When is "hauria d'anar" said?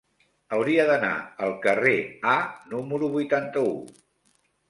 0.55-1.11